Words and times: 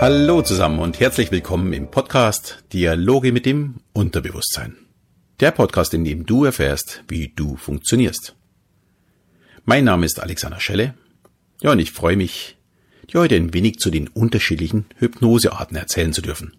Hallo 0.00 0.40
zusammen 0.40 0.78
und 0.78 0.98
herzlich 0.98 1.30
willkommen 1.30 1.74
im 1.74 1.90
Podcast 1.90 2.64
Dialoge 2.72 3.32
mit 3.32 3.44
dem 3.44 3.80
Unterbewusstsein. 3.92 4.74
Der 5.40 5.50
Podcast, 5.50 5.92
in 5.92 6.06
dem 6.06 6.24
du 6.24 6.46
erfährst, 6.46 7.04
wie 7.08 7.34
du 7.36 7.58
funktionierst. 7.58 8.34
Mein 9.66 9.84
Name 9.84 10.06
ist 10.06 10.18
Alexander 10.18 10.58
Schelle. 10.58 10.94
Ja, 11.60 11.72
und 11.72 11.80
ich 11.80 11.92
freue 11.92 12.16
mich, 12.16 12.56
dir 13.12 13.20
heute 13.20 13.36
ein 13.36 13.52
wenig 13.52 13.78
zu 13.78 13.90
den 13.90 14.08
unterschiedlichen 14.08 14.86
Hypnosearten 14.96 15.76
erzählen 15.76 16.14
zu 16.14 16.22
dürfen. 16.22 16.54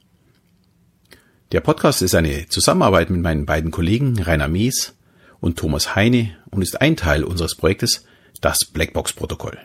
Der 1.51 1.61
Podcast 1.61 2.03
ist 2.03 2.13
eine 2.13 2.47
Zusammenarbeit 2.47 3.09
mit 3.09 3.21
meinen 3.21 3.47
beiden 3.47 3.71
Kollegen 3.71 4.21
Rainer 4.21 4.49
Mies 4.49 4.93
und 5.39 5.57
Thomas 5.57 5.95
Heine 5.95 6.38
und 6.52 6.61
ist 6.61 6.80
ein 6.80 6.95
Teil 6.95 7.23
unseres 7.23 7.55
Projektes 7.55 8.05
Das 8.39 8.66
Blackbox-Protokoll. 8.66 9.58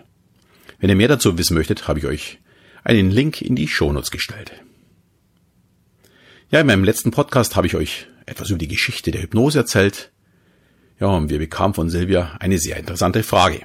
Wenn 0.78 0.88
ihr 0.88 0.96
mehr 0.96 1.08
dazu 1.08 1.36
wissen 1.36 1.52
möchtet, 1.52 1.88
habe 1.88 1.98
ich 1.98 2.06
euch 2.06 2.38
einen 2.86 3.10
Link 3.10 3.42
in 3.42 3.56
die 3.56 3.66
Shownotes 3.66 4.12
gestellt. 4.12 4.52
Ja, 6.50 6.60
in 6.60 6.68
meinem 6.68 6.84
letzten 6.84 7.10
Podcast 7.10 7.56
habe 7.56 7.66
ich 7.66 7.74
euch 7.74 8.06
etwas 8.26 8.50
über 8.50 8.58
die 8.58 8.68
Geschichte 8.68 9.10
der 9.10 9.22
Hypnose 9.22 9.58
erzählt. 9.58 10.12
Ja, 11.00 11.08
und 11.08 11.28
wir 11.28 11.38
bekamen 11.38 11.74
von 11.74 11.90
Silvia 11.90 12.36
eine 12.38 12.58
sehr 12.58 12.76
interessante 12.76 13.24
Frage. 13.24 13.62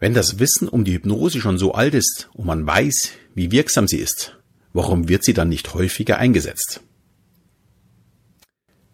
Wenn 0.00 0.14
das 0.14 0.40
Wissen 0.40 0.66
um 0.68 0.84
die 0.84 0.94
Hypnose 0.94 1.40
schon 1.40 1.58
so 1.58 1.74
alt 1.74 1.94
ist 1.94 2.28
und 2.32 2.46
man 2.46 2.66
weiß, 2.66 3.12
wie 3.36 3.52
wirksam 3.52 3.86
sie 3.86 3.98
ist, 3.98 4.36
warum 4.72 5.08
wird 5.08 5.22
sie 5.22 5.32
dann 5.32 5.48
nicht 5.48 5.74
häufiger 5.74 6.18
eingesetzt? 6.18 6.80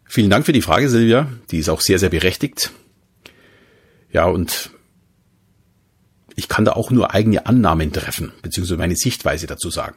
Vielen 0.04 0.28
Dank 0.28 0.44
für 0.44 0.52
die 0.52 0.62
Frage, 0.62 0.90
Silvia. 0.90 1.32
Die 1.50 1.58
ist 1.58 1.70
auch 1.70 1.80
sehr, 1.80 1.98
sehr 1.98 2.10
berechtigt. 2.10 2.72
Ja, 4.12 4.26
und 4.26 4.70
ich 6.38 6.48
kann 6.48 6.64
da 6.64 6.74
auch 6.74 6.92
nur 6.92 7.12
eigene 7.12 7.46
Annahmen 7.46 7.92
treffen, 7.92 8.30
beziehungsweise 8.42 8.78
meine 8.78 8.94
Sichtweise 8.94 9.48
dazu 9.48 9.70
sagen. 9.70 9.96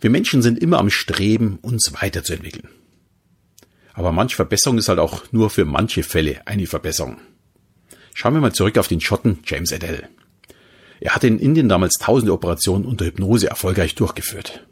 Wir 0.00 0.08
Menschen 0.08 0.40
sind 0.40 0.58
immer 0.58 0.78
am 0.78 0.88
Streben, 0.88 1.58
uns 1.60 1.92
weiterzuentwickeln. 2.00 2.66
Aber 3.92 4.10
manche 4.10 4.36
Verbesserung 4.36 4.78
ist 4.78 4.88
halt 4.88 4.98
auch 4.98 5.30
nur 5.30 5.50
für 5.50 5.66
manche 5.66 6.02
Fälle 6.02 6.40
eine 6.46 6.66
Verbesserung. 6.66 7.18
Schauen 8.14 8.32
wir 8.32 8.40
mal 8.40 8.54
zurück 8.54 8.78
auf 8.78 8.88
den 8.88 9.02
Schotten 9.02 9.40
James 9.44 9.70
Adele. 9.70 10.08
Er 11.00 11.14
hatte 11.14 11.26
in 11.26 11.38
Indien 11.38 11.68
damals 11.68 11.98
tausende 12.00 12.32
Operationen 12.32 12.86
unter 12.86 13.04
Hypnose 13.04 13.50
erfolgreich 13.50 13.94
durchgeführt. 13.94 14.66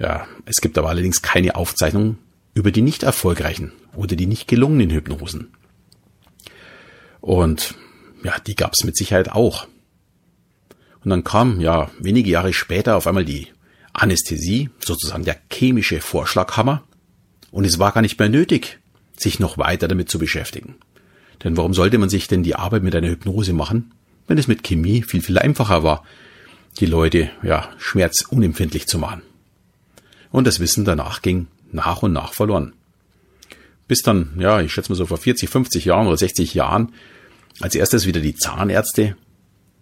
Ja, 0.00 0.26
es 0.46 0.62
gibt 0.62 0.78
aber 0.78 0.88
allerdings 0.88 1.20
keine 1.20 1.54
Aufzeichnungen 1.54 2.16
über 2.54 2.72
die 2.72 2.80
nicht 2.80 3.02
erfolgreichen 3.02 3.72
oder 3.94 4.16
die 4.16 4.26
nicht 4.26 4.48
gelungenen 4.48 4.88
Hypnosen. 4.88 5.52
Und 7.20 7.74
ja, 8.24 8.38
die 8.46 8.56
gab's 8.56 8.84
mit 8.84 8.96
Sicherheit 8.96 9.30
auch. 9.30 9.66
Und 11.04 11.10
dann 11.10 11.24
kam 11.24 11.60
ja 11.60 11.90
wenige 11.98 12.30
Jahre 12.30 12.52
später 12.52 12.96
auf 12.96 13.06
einmal 13.06 13.24
die 13.24 13.48
Anästhesie, 13.92 14.70
sozusagen 14.78 15.24
der 15.24 15.38
chemische 15.50 16.00
Vorschlaghammer. 16.00 16.82
Und 17.50 17.64
es 17.64 17.78
war 17.78 17.92
gar 17.92 18.02
nicht 18.02 18.18
mehr 18.18 18.28
nötig, 18.28 18.78
sich 19.16 19.40
noch 19.40 19.58
weiter 19.58 19.88
damit 19.88 20.08
zu 20.08 20.18
beschäftigen. 20.18 20.76
Denn 21.44 21.56
warum 21.56 21.74
sollte 21.74 21.98
man 21.98 22.08
sich 22.08 22.28
denn 22.28 22.42
die 22.42 22.54
Arbeit 22.54 22.82
mit 22.82 22.94
einer 22.94 23.08
Hypnose 23.08 23.52
machen, 23.52 23.92
wenn 24.26 24.38
es 24.38 24.48
mit 24.48 24.62
Chemie 24.62 25.02
viel, 25.02 25.22
viel 25.22 25.38
einfacher 25.38 25.82
war, 25.82 26.04
die 26.78 26.86
Leute, 26.86 27.30
ja, 27.42 27.68
schmerzunempfindlich 27.78 28.86
zu 28.86 28.98
machen. 28.98 29.22
Und 30.30 30.46
das 30.46 30.60
Wissen 30.60 30.84
danach 30.84 31.20
ging 31.20 31.48
nach 31.70 32.02
und 32.02 32.12
nach 32.12 32.32
verloren. 32.32 32.72
Bis 33.88 34.02
dann, 34.02 34.32
ja, 34.38 34.60
ich 34.60 34.72
schätze 34.72 34.90
mal 34.90 34.96
so 34.96 35.06
vor 35.06 35.18
40, 35.18 35.50
50 35.50 35.84
Jahren 35.84 36.06
oder 36.06 36.16
60 36.16 36.54
Jahren 36.54 36.94
als 37.62 37.74
erstes 37.74 38.06
wieder 38.06 38.20
die 38.20 38.34
Zahnärzte 38.34 39.16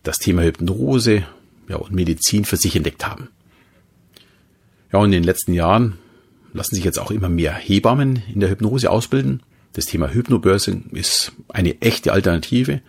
das 0.03 0.19
Thema 0.19 0.43
Hypnose 0.43 1.25
ja, 1.69 1.77
und 1.77 1.93
Medizin 1.93 2.45
für 2.45 2.57
sich 2.57 2.77
entdeckt 2.77 3.07
haben. 3.07 3.29
Ja, 4.93 4.99
und 4.99 5.07
in 5.07 5.13
den 5.13 5.25
letzten 5.25 5.55
Jahren 5.55 5.99
lassen 6.53 6.75
sich 6.75 6.85
jetzt 6.85 6.99
auch 6.99 7.11
immer 7.11 7.29
mehr 7.29 7.55
Hebammen 7.55 8.23
in 8.33 8.41
der 8.41 8.51
Hypnose 8.51 8.91
ausbilden. 8.91 9.43
Das 9.73 9.87
Thema 9.87 10.13
Hypnobörse 10.13 10.83
ist 10.93 11.33
eine 11.49 11.81
echte 11.81 12.13
Alternative 12.13 12.83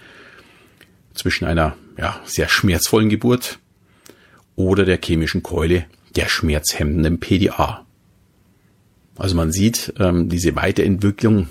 zwischen 1.14 1.46
einer 1.46 1.76
ja, 1.98 2.20
sehr 2.26 2.50
schmerzvollen 2.50 3.10
Geburt 3.10 3.60
oder 4.56 4.84
der 4.84 5.00
chemischen 5.02 5.44
Keule 5.44 5.86
der 6.16 6.28
schmerzhemmenden 6.28 7.20
PDA. 7.20 7.86
Also 9.16 9.36
man 9.36 9.52
sieht, 9.52 9.94
ähm, 10.00 10.28
diese 10.28 10.56
Weiterentwicklung 10.56 11.48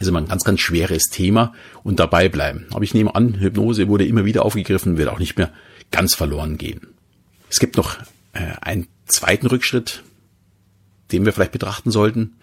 ist 0.00 0.08
immer 0.08 0.20
ein 0.20 0.28
ganz, 0.28 0.44
ganz 0.44 0.60
schweres 0.60 1.04
Thema 1.04 1.54
und 1.82 2.00
dabei 2.00 2.28
bleiben. 2.28 2.66
Aber 2.72 2.84
ich 2.84 2.94
nehme 2.94 3.14
an, 3.14 3.38
Hypnose 3.40 3.88
wurde 3.88 4.06
immer 4.06 4.24
wieder 4.24 4.44
aufgegriffen, 4.44 4.98
wird 4.98 5.08
auch 5.08 5.18
nicht 5.18 5.38
mehr 5.38 5.52
ganz 5.90 6.14
verloren 6.14 6.58
gehen. 6.58 6.88
Es 7.48 7.60
gibt 7.60 7.76
noch 7.76 7.98
äh, 8.32 8.52
einen 8.60 8.88
zweiten 9.06 9.46
Rückschritt, 9.46 10.02
den 11.12 11.24
wir 11.24 11.32
vielleicht 11.32 11.52
betrachten 11.52 11.90
sollten. 11.90 12.36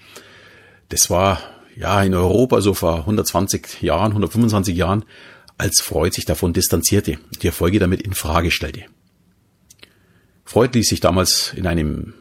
Das 0.90 1.10
war 1.10 1.40
ja 1.76 2.02
in 2.04 2.14
Europa 2.14 2.62
so 2.62 2.74
vor 2.74 3.00
120 3.00 3.82
Jahren, 3.82 4.12
125 4.12 4.76
Jahren, 4.76 5.06
als 5.58 5.82
Freud 5.82 6.16
sich 6.16 6.26
davon 6.26 6.54
distanzierte, 6.54 7.20
die 7.42 7.48
Erfolge 7.48 7.80
damit 7.80 8.02
in 8.02 8.14
Frage 8.14 8.52
stellte. 8.52 8.84
Freud 10.46 10.72
ließ 10.74 10.88
sich 10.88 11.00
damals 11.00 11.54
in 11.56 11.68
einem 11.68 12.14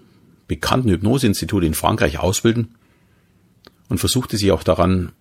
bekannten 0.46 0.90
Hypnoseinstitut 0.90 1.64
in 1.64 1.74
Frankreich 1.74 2.18
ausbilden 2.18 2.74
und 3.88 3.98
versuchte 3.98 4.36
sich 4.36 4.52
auch 4.52 4.62
daran, 4.62 5.12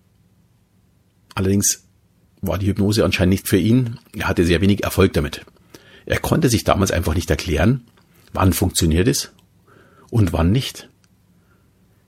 Allerdings 1.34 1.84
war 2.40 2.58
die 2.58 2.66
Hypnose 2.66 3.04
anscheinend 3.04 3.32
nicht 3.32 3.48
für 3.48 3.58
ihn. 3.58 3.98
Er 4.14 4.28
hatte 4.28 4.44
sehr 4.44 4.60
wenig 4.60 4.84
Erfolg 4.84 5.12
damit. 5.12 5.44
Er 6.06 6.18
konnte 6.18 6.48
sich 6.48 6.64
damals 6.64 6.90
einfach 6.90 7.14
nicht 7.14 7.30
erklären, 7.30 7.84
wann 8.32 8.52
funktioniert 8.52 9.08
es 9.08 9.32
und 10.10 10.32
wann 10.32 10.50
nicht. 10.50 10.88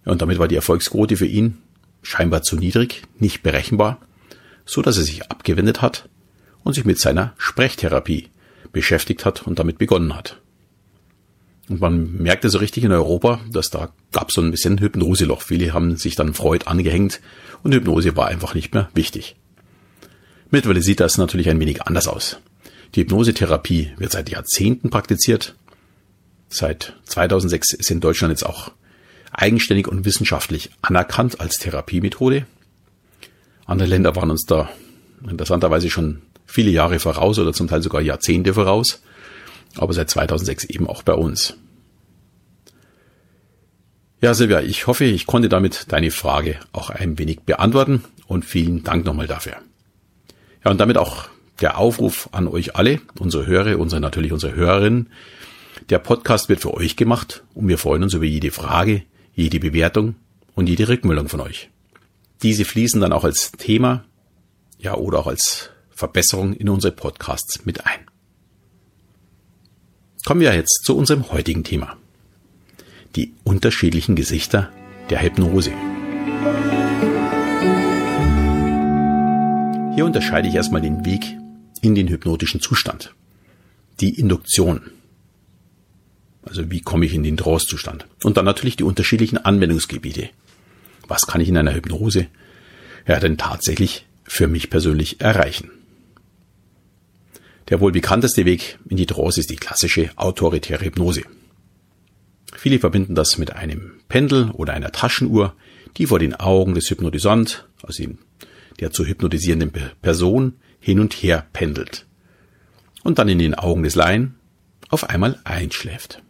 Und 0.04 0.20
damit 0.20 0.38
war 0.38 0.48
die 0.48 0.56
Erfolgsquote 0.56 1.16
für 1.16 1.26
ihn 1.26 1.58
scheinbar 2.02 2.42
zu 2.42 2.56
niedrig, 2.56 3.02
nicht 3.18 3.42
berechenbar, 3.42 4.00
so 4.66 4.82
dass 4.82 4.98
er 4.98 5.04
sich 5.04 5.30
abgewendet 5.30 5.82
hat 5.82 6.08
und 6.62 6.74
sich 6.74 6.84
mit 6.84 6.98
seiner 6.98 7.34
Sprechtherapie 7.38 8.28
beschäftigt 8.72 9.24
hat 9.24 9.46
und 9.46 9.58
damit 9.58 9.78
begonnen 9.78 10.14
hat. 10.14 10.40
Und 11.68 11.80
man 11.80 12.12
merkte 12.18 12.50
so 12.50 12.58
richtig 12.58 12.84
in 12.84 12.92
Europa, 12.92 13.40
dass 13.50 13.70
da 13.70 13.90
gab 14.12 14.32
so 14.32 14.42
ein 14.42 14.50
bisschen 14.50 14.80
Hypnoseloch. 14.80 15.42
Viele 15.42 15.72
haben 15.72 15.96
sich 15.96 16.14
dann 16.14 16.34
Freud 16.34 16.66
angehängt 16.66 17.20
und 17.62 17.72
Hypnose 17.72 18.16
war 18.16 18.26
einfach 18.26 18.54
nicht 18.54 18.74
mehr 18.74 18.90
wichtig. 18.94 19.36
Mittlerweile 20.50 20.82
sieht 20.82 21.00
das 21.00 21.16
natürlich 21.16 21.48
ein 21.48 21.58
wenig 21.58 21.82
anders 21.82 22.06
aus. 22.06 22.38
Die 22.94 23.00
Hypnosetherapie 23.00 23.92
wird 23.96 24.12
seit 24.12 24.28
Jahrzehnten 24.28 24.90
praktiziert. 24.90 25.56
Seit 26.48 26.94
2006 27.06 27.72
ist 27.72 27.90
in 27.90 28.00
Deutschland 28.00 28.30
jetzt 28.30 28.46
auch 28.46 28.70
eigenständig 29.32 29.88
und 29.88 30.04
wissenschaftlich 30.04 30.70
anerkannt 30.82 31.40
als 31.40 31.58
Therapiemethode. 31.58 32.46
Andere 33.66 33.88
Länder 33.88 34.14
waren 34.14 34.30
uns 34.30 34.44
da 34.44 34.68
interessanterweise 35.28 35.90
schon 35.90 36.22
viele 36.46 36.70
Jahre 36.70 37.00
voraus 37.00 37.38
oder 37.38 37.52
zum 37.52 37.66
Teil 37.66 37.82
sogar 37.82 38.02
Jahrzehnte 38.02 38.54
voraus 38.54 39.02
aber 39.76 39.92
seit 39.92 40.10
2006 40.10 40.64
eben 40.64 40.86
auch 40.86 41.02
bei 41.02 41.14
uns. 41.14 41.56
Ja, 44.20 44.32
Silvia, 44.32 44.62
ich 44.62 44.86
hoffe, 44.86 45.04
ich 45.04 45.26
konnte 45.26 45.48
damit 45.48 45.92
deine 45.92 46.10
Frage 46.10 46.58
auch 46.72 46.90
ein 46.90 47.18
wenig 47.18 47.40
beantworten 47.40 48.04
und 48.26 48.44
vielen 48.44 48.82
Dank 48.82 49.04
nochmal 49.04 49.26
dafür. 49.26 49.56
Ja, 50.64 50.70
und 50.70 50.80
damit 50.80 50.96
auch 50.96 51.28
der 51.60 51.78
Aufruf 51.78 52.28
an 52.32 52.48
euch 52.48 52.74
alle, 52.74 53.00
unsere 53.18 53.46
Hörer, 53.46 53.78
unsere, 53.78 54.00
natürlich 54.00 54.32
unsere 54.32 54.54
Hörerinnen. 54.54 55.10
Der 55.90 55.98
Podcast 55.98 56.48
wird 56.48 56.60
für 56.60 56.72
euch 56.72 56.96
gemacht 56.96 57.44
und 57.52 57.68
wir 57.68 57.78
freuen 57.78 58.02
uns 58.02 58.14
über 58.14 58.24
jede 58.24 58.50
Frage, 58.50 59.02
jede 59.34 59.60
Bewertung 59.60 60.14
und 60.54 60.68
jede 60.68 60.88
Rückmeldung 60.88 61.28
von 61.28 61.40
euch. 61.40 61.68
Diese 62.42 62.64
fließen 62.64 63.00
dann 63.00 63.12
auch 63.12 63.24
als 63.24 63.52
Thema, 63.52 64.04
ja, 64.78 64.94
oder 64.94 65.18
auch 65.18 65.26
als 65.26 65.70
Verbesserung 65.90 66.54
in 66.54 66.68
unsere 66.68 66.92
Podcasts 66.92 67.64
mit 67.66 67.86
ein. 67.86 68.00
Kommen 70.24 70.40
wir 70.40 70.54
jetzt 70.54 70.84
zu 70.84 70.96
unserem 70.96 71.30
heutigen 71.32 71.64
Thema. 71.64 71.98
Die 73.14 73.34
unterschiedlichen 73.44 74.16
Gesichter 74.16 74.70
der 75.10 75.20
Hypnose. 75.22 75.70
Hier 79.94 80.06
unterscheide 80.06 80.48
ich 80.48 80.54
erstmal 80.54 80.80
den 80.80 81.04
Weg 81.04 81.36
in 81.82 81.94
den 81.94 82.08
hypnotischen 82.08 82.62
Zustand. 82.62 83.14
Die 84.00 84.18
Induktion. 84.18 84.90
Also 86.42 86.70
wie 86.70 86.80
komme 86.80 87.04
ich 87.04 87.12
in 87.12 87.22
den 87.22 87.36
Trance-Zustand? 87.36 88.06
Und 88.22 88.38
dann 88.38 88.46
natürlich 88.46 88.76
die 88.76 88.84
unterschiedlichen 88.84 89.36
Anwendungsgebiete. 89.36 90.30
Was 91.06 91.26
kann 91.26 91.42
ich 91.42 91.50
in 91.50 91.58
einer 91.58 91.74
Hypnose 91.74 92.28
ja 93.06 93.20
denn 93.20 93.36
tatsächlich 93.36 94.06
für 94.24 94.48
mich 94.48 94.70
persönlich 94.70 95.20
erreichen? 95.20 95.70
Der 97.68 97.80
wohl 97.80 97.92
bekannteste 97.92 98.44
Weg 98.44 98.78
in 98.88 98.96
die 98.96 99.06
Trance 99.06 99.40
ist 99.40 99.50
die 99.50 99.56
klassische 99.56 100.10
autoritäre 100.16 100.84
Hypnose. 100.84 101.22
Viele 102.54 102.78
verbinden 102.78 103.14
das 103.14 103.38
mit 103.38 103.54
einem 103.54 103.92
Pendel 104.08 104.50
oder 104.50 104.74
einer 104.74 104.92
Taschenuhr, 104.92 105.54
die 105.96 106.06
vor 106.06 106.18
den 106.18 106.34
Augen 106.34 106.74
des 106.74 106.90
Hypnotisant, 106.90 107.66
also 107.82 108.04
der 108.80 108.90
zu 108.90 109.04
hypnotisierenden 109.04 109.72
Person, 110.02 110.54
hin 110.80 111.00
und 111.00 111.14
her 111.14 111.46
pendelt. 111.52 112.06
und 113.04 113.18
dann 113.18 113.28
in 113.28 113.38
den 113.38 113.54
Augen 113.54 113.84
des 113.84 113.94
Laien 113.94 114.34
auf 114.88 115.08
einmal 115.08 115.38
einschläft. 115.44 116.22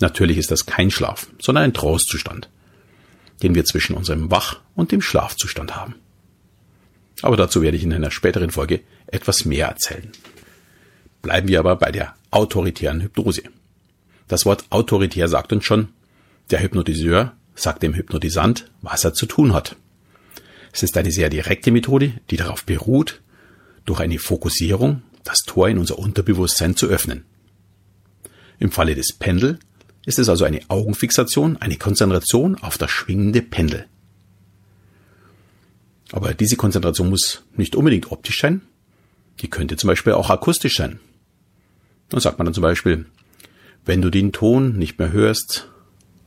Natürlich 0.00 0.38
ist 0.38 0.50
das 0.50 0.66
kein 0.66 0.90
Schlaf, 0.90 1.26
sondern 1.40 1.64
ein 1.64 1.74
Trostzustand, 1.74 2.48
den 3.42 3.54
wir 3.54 3.64
zwischen 3.64 3.94
unserem 3.94 4.30
Wach- 4.30 4.60
und 4.74 4.92
dem 4.92 5.02
Schlafzustand 5.02 5.76
haben. 5.76 5.96
Aber 7.20 7.36
dazu 7.36 7.60
werde 7.60 7.76
ich 7.76 7.84
in 7.84 7.92
einer 7.92 8.10
späteren 8.10 8.50
Folge 8.50 8.80
etwas 9.12 9.44
mehr 9.44 9.68
erzählen. 9.68 10.10
Bleiben 11.22 11.46
wir 11.46 11.60
aber 11.60 11.76
bei 11.76 11.92
der 11.92 12.14
autoritären 12.30 13.00
Hypnose. 13.00 13.42
Das 14.26 14.44
Wort 14.44 14.64
autoritär 14.70 15.28
sagt 15.28 15.52
uns 15.52 15.64
schon, 15.64 15.88
der 16.50 16.60
Hypnotiseur 16.60 17.32
sagt 17.54 17.82
dem 17.82 17.94
Hypnotisant, 17.94 18.70
was 18.80 19.04
er 19.04 19.14
zu 19.14 19.26
tun 19.26 19.52
hat. 19.52 19.76
Es 20.72 20.82
ist 20.82 20.96
eine 20.96 21.12
sehr 21.12 21.28
direkte 21.28 21.70
Methode, 21.70 22.14
die 22.30 22.36
darauf 22.36 22.64
beruht, 22.64 23.20
durch 23.84 24.00
eine 24.00 24.18
Fokussierung 24.18 25.02
das 25.22 25.40
Tor 25.40 25.68
in 25.68 25.78
unser 25.78 25.98
Unterbewusstsein 25.98 26.76
zu 26.76 26.86
öffnen. 26.86 27.24
Im 28.58 28.72
Falle 28.72 28.94
des 28.94 29.12
Pendel 29.12 29.58
ist 30.06 30.18
es 30.18 30.28
also 30.28 30.44
eine 30.44 30.60
Augenfixation, 30.68 31.58
eine 31.58 31.76
Konzentration 31.76 32.56
auf 32.56 32.78
das 32.78 32.90
schwingende 32.90 33.42
Pendel. 33.42 33.86
Aber 36.10 36.34
diese 36.34 36.56
Konzentration 36.56 37.08
muss 37.10 37.44
nicht 37.56 37.76
unbedingt 37.76 38.10
optisch 38.10 38.40
sein, 38.40 38.62
die 39.40 39.50
könnte 39.50 39.76
zum 39.76 39.88
Beispiel 39.88 40.12
auch 40.12 40.30
akustisch 40.30 40.76
sein. 40.76 41.00
Dann 42.08 42.20
sagt 42.20 42.38
man 42.38 42.44
dann 42.44 42.54
zum 42.54 42.62
Beispiel, 42.62 43.06
wenn 43.84 44.02
du 44.02 44.10
den 44.10 44.32
Ton 44.32 44.76
nicht 44.76 44.98
mehr 44.98 45.12
hörst, 45.12 45.68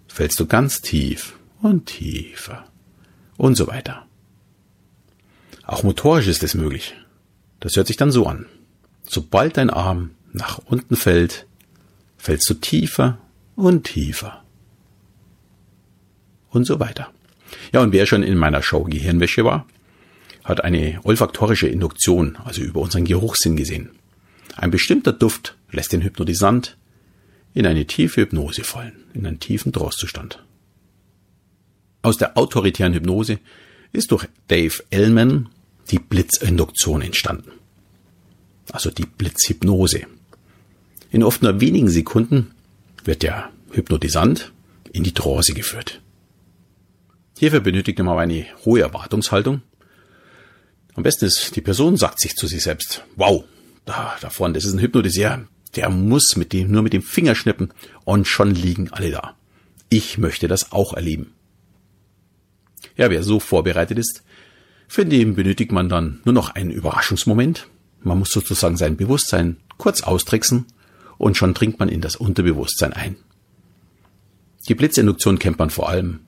fällst 0.07 0.39
du 0.39 0.45
ganz 0.45 0.81
tief 0.81 1.37
und 1.61 1.85
tiefer 1.85 2.65
und 3.37 3.55
so 3.55 3.67
weiter. 3.67 4.05
Auch 5.63 5.83
motorisch 5.83 6.27
ist 6.27 6.43
es 6.43 6.53
möglich. 6.53 6.95
Das 7.59 7.75
hört 7.75 7.87
sich 7.87 7.97
dann 7.97 8.11
so 8.11 8.25
an. 8.27 8.45
Sobald 9.03 9.57
dein 9.57 9.69
Arm 9.69 10.11
nach 10.33 10.59
unten 10.65 10.95
fällt, 10.95 11.47
fällst 12.17 12.49
du 12.49 12.55
tiefer 12.55 13.17
und 13.55 13.85
tiefer. 13.85 14.43
Und 16.49 16.65
so 16.65 16.79
weiter. 16.79 17.11
Ja, 17.71 17.81
und 17.81 17.91
wer 17.91 18.05
schon 18.05 18.23
in 18.23 18.37
meiner 18.37 18.61
Show 18.61 18.83
Gehirnwäsche 18.83 19.43
war, 19.43 19.65
hat 20.45 20.63
eine 20.63 20.99
olfaktorische 21.03 21.67
Induktion, 21.67 22.37
also 22.45 22.61
über 22.61 22.79
unseren 22.79 23.03
Geruchssinn 23.03 23.57
gesehen. 23.57 23.89
Ein 24.55 24.71
bestimmter 24.71 25.11
Duft 25.11 25.57
lässt 25.71 25.91
den 25.91 26.03
Hypnotisant 26.03 26.77
in 27.53 27.65
eine 27.65 27.85
tiefe 27.85 28.21
Hypnose 28.21 28.63
fallen, 28.63 28.93
in 29.13 29.25
einen 29.25 29.39
tiefen 29.39 29.73
Trostzustand. 29.73 30.43
Aus 32.03 32.17
der 32.17 32.37
autoritären 32.37 32.93
Hypnose 32.93 33.39
ist 33.91 34.11
durch 34.11 34.27
Dave 34.47 34.83
Ellman 34.91 35.49
die 35.89 35.99
Blitzinduktion 35.99 37.01
entstanden. 37.01 37.51
Also 38.71 38.91
die 38.91 39.05
Blitzhypnose. 39.05 40.01
In 41.11 41.23
oft 41.23 41.41
nur 41.41 41.59
wenigen 41.59 41.89
Sekunden 41.89 42.51
wird 43.03 43.23
der 43.23 43.49
Hypnotisant 43.71 44.51
in 44.91 45.03
die 45.03 45.13
Trance 45.13 45.53
geführt. 45.53 46.01
Hierfür 47.37 47.59
benötigt 47.59 47.99
man 47.99 48.17
eine 48.17 48.45
hohe 48.63 48.81
Erwartungshaltung. 48.81 49.61
Am 50.95 51.03
besten 51.03 51.25
ist, 51.25 51.55
die 51.55 51.61
Person 51.61 51.97
sagt 51.97 52.19
sich 52.19 52.35
zu 52.35 52.47
sich 52.47 52.63
selbst, 52.63 53.03
wow, 53.15 53.43
da, 53.85 54.15
da 54.21 54.29
vorne, 54.29 54.53
das 54.53 54.65
ist 54.65 54.73
ein 54.73 54.79
Hypnotiseur, 54.79 55.47
der 55.75 55.89
muss 55.89 56.35
mit 56.35 56.53
dem, 56.53 56.71
nur 56.71 56.81
mit 56.81 56.93
dem 56.93 57.01
Finger 57.01 57.35
schnippen 57.35 57.73
und 58.05 58.27
schon 58.27 58.55
liegen 58.55 58.89
alle 58.91 59.11
da. 59.11 59.35
Ich 59.89 60.17
möchte 60.17 60.47
das 60.47 60.71
auch 60.71 60.93
erleben. 60.93 61.33
Ja, 62.95 63.09
wer 63.09 63.23
so 63.23 63.39
vorbereitet 63.39 63.99
ist, 63.99 64.23
für 64.87 65.05
den 65.05 65.35
benötigt 65.35 65.71
man 65.71 65.89
dann 65.89 66.21
nur 66.23 66.33
noch 66.33 66.55
einen 66.55 66.71
Überraschungsmoment. 66.71 67.67
Man 68.01 68.19
muss 68.19 68.31
sozusagen 68.31 68.77
sein 68.77 68.95
Bewusstsein 68.95 69.57
kurz 69.77 70.01
austricksen 70.01 70.65
und 71.17 71.35
schon 71.35 71.53
dringt 71.53 71.79
man 71.79 71.89
in 71.89 72.01
das 72.01 72.15
Unterbewusstsein 72.15 72.93
ein. 72.93 73.17
Die 74.69 74.75
Blitzinduktion 74.75 75.39
kennt 75.39 75.59
man 75.59 75.69
vor 75.69 75.89
allem 75.89 76.21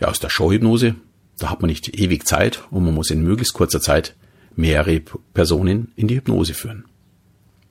ja, 0.00 0.08
aus 0.08 0.20
der 0.20 0.30
Showhypnose. 0.30 0.94
Da 1.42 1.50
hat 1.50 1.60
man 1.60 1.70
nicht 1.70 1.98
ewig 1.98 2.24
Zeit 2.24 2.62
und 2.70 2.84
man 2.84 2.94
muss 2.94 3.10
in 3.10 3.24
möglichst 3.24 3.54
kurzer 3.54 3.80
Zeit 3.80 4.14
mehrere 4.54 5.00
Personen 5.34 5.90
in 5.96 6.06
die 6.06 6.14
Hypnose 6.14 6.54
führen. 6.54 6.84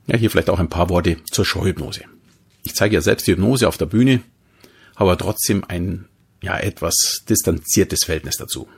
Ja, 0.06 0.18
hier 0.18 0.30
vielleicht 0.30 0.50
auch 0.50 0.58
ein 0.58 0.68
paar 0.68 0.90
Worte 0.90 1.16
zur 1.24 1.46
Showhypnose. 1.46 2.02
Ich 2.64 2.74
zeige 2.74 2.96
ja 2.96 3.00
selbst 3.00 3.26
die 3.26 3.32
Hypnose 3.32 3.66
auf 3.66 3.78
der 3.78 3.86
Bühne, 3.86 4.20
aber 4.94 5.16
trotzdem 5.16 5.64
ein 5.66 6.04
ja 6.42 6.58
etwas 6.58 7.24
distanziertes 7.26 8.04
Verhältnis 8.04 8.36
dazu. 8.36 8.68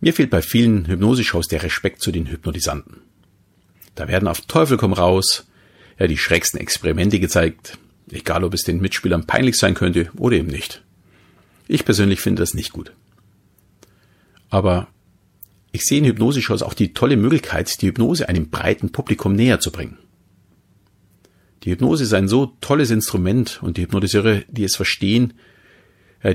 Mir 0.00 0.14
fehlt 0.14 0.30
bei 0.30 0.40
vielen 0.40 0.86
Hypnoseshows 0.86 1.48
der 1.48 1.64
Respekt 1.64 2.02
zu 2.02 2.12
den 2.12 2.28
Hypnotisanten. 2.28 2.98
Da 3.96 4.06
werden 4.06 4.28
auf 4.28 4.42
Teufel 4.42 4.76
komm 4.76 4.92
raus 4.92 5.44
ja 5.98 6.06
die 6.06 6.18
schrägsten 6.18 6.60
Experimente 6.60 7.18
gezeigt, 7.18 7.78
egal 8.12 8.44
ob 8.44 8.54
es 8.54 8.62
den 8.62 8.80
Mitspielern 8.80 9.26
peinlich 9.26 9.58
sein 9.58 9.74
könnte 9.74 10.12
oder 10.18 10.36
eben 10.36 10.46
nicht. 10.46 10.84
Ich 11.66 11.84
persönlich 11.84 12.20
finde 12.20 12.40
das 12.40 12.54
nicht 12.54 12.70
gut. 12.70 12.92
Aber 14.54 14.86
ich 15.72 15.84
sehe 15.84 15.98
in 15.98 16.04
Hypnoseshows 16.04 16.62
auch 16.62 16.74
die 16.74 16.92
tolle 16.92 17.16
Möglichkeit, 17.16 17.82
die 17.82 17.88
Hypnose 17.88 18.28
einem 18.28 18.50
breiten 18.50 18.92
Publikum 18.92 19.34
näher 19.34 19.58
zu 19.58 19.72
bringen. 19.72 19.98
Die 21.64 21.72
Hypnose 21.72 22.04
ist 22.04 22.14
ein 22.14 22.28
so 22.28 22.54
tolles 22.60 22.92
Instrument 22.92 23.60
und 23.64 23.78
die 23.78 23.82
Hypnotiseure, 23.82 24.44
die 24.46 24.62
es 24.62 24.76
verstehen, 24.76 25.32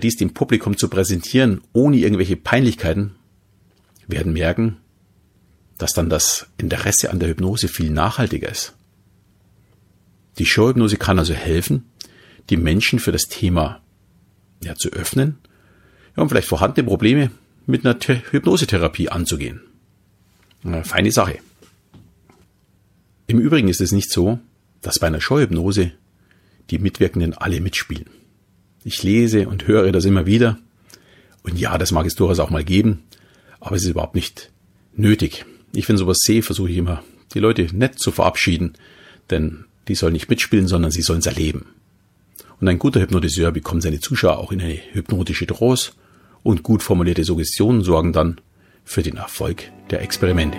dies 0.04 0.18
dem 0.18 0.34
Publikum 0.34 0.76
zu 0.76 0.90
präsentieren, 0.90 1.62
ohne 1.72 1.96
irgendwelche 1.96 2.36
Peinlichkeiten, 2.36 3.16
werden 4.06 4.34
merken, 4.34 4.80
dass 5.78 5.94
dann 5.94 6.10
das 6.10 6.48
Interesse 6.58 7.12
an 7.12 7.20
der 7.20 7.30
Hypnose 7.30 7.70
viel 7.70 7.90
nachhaltiger 7.90 8.50
ist. 8.50 8.76
Die 10.40 10.46
Showhypnose 10.46 10.98
kann 10.98 11.20
also 11.20 11.34
helfen, 11.34 11.86
die 12.50 12.58
Menschen 12.58 13.00
für 13.00 13.14
das 13.14 13.30
Thema 13.30 13.82
ja, 14.62 14.76
zu 14.76 14.90
öffnen 14.90 15.38
und 16.18 16.28
vielleicht 16.28 16.50
vorhandene 16.50 16.86
Probleme 16.86 17.32
mit 17.70 17.86
einer 17.86 17.98
Hypnosetherapie 18.00 19.10
anzugehen. 19.10 19.62
Eine 20.64 20.84
feine 20.84 21.12
Sache. 21.12 21.40
Im 23.28 23.40
Übrigen 23.40 23.68
ist 23.68 23.80
es 23.80 23.92
nicht 23.92 24.12
so, 24.12 24.40
dass 24.82 25.00
bei 25.00 25.08
einer 25.08 25.22
Showhypnose 25.22 25.92
die 26.72 26.80
Mitwirkenden 26.80 27.36
alle 27.36 27.62
mitspielen. 27.62 28.10
Ich 28.84 29.04
lese 29.04 29.48
und 29.48 29.68
höre 29.68 29.92
das 29.92 30.06
immer 30.06 30.26
wieder. 30.26 30.58
Und 31.44 31.60
ja, 31.60 31.78
das 31.78 31.92
mag 31.92 32.06
es 32.08 32.16
durchaus 32.16 32.40
auch 32.40 32.50
mal 32.50 32.64
geben, 32.64 33.04
aber 33.60 33.76
es 33.76 33.84
ist 33.84 33.90
überhaupt 33.90 34.16
nicht 34.16 34.52
nötig. 34.96 35.46
Ich, 35.72 35.88
wenn 35.88 35.98
sowas 35.98 36.20
sehe, 36.22 36.42
versuche 36.42 36.72
ich 36.72 36.78
immer, 36.78 37.04
die 37.34 37.40
Leute 37.40 37.68
nett 37.72 38.00
zu 38.00 38.12
verabschieden, 38.12 38.74
denn 39.30 39.66
die 39.88 39.96
sollen 39.96 40.14
nicht 40.14 40.30
mitspielen, 40.30 40.68
sondern 40.68 40.92
sie 40.92 41.04
sollen 41.04 41.20
es 41.20 41.28
erleben. 41.28 41.68
Und 42.60 42.68
ein 42.68 42.80
guter 42.80 43.00
Hypnotiseur 43.00 43.52
bekommt 43.52 43.84
seine 43.84 44.00
Zuschauer 44.00 44.40
auch 44.40 44.52
in 44.52 44.62
eine 44.62 44.80
hypnotische 44.92 45.46
Trance 45.46 45.92
und 46.44 46.64
gut 46.64 46.84
formulierte 46.84 47.24
Suggestionen 47.24 47.82
sorgen 47.82 48.14
dann 48.14 48.42
für 48.84 49.04
den 49.04 49.18
Erfolg 49.18 49.72
der 49.90 50.02
Experimente. 50.02 50.58